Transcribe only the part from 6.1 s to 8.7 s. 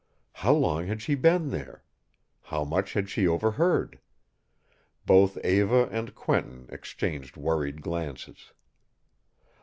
Quentin exchanged worried glances.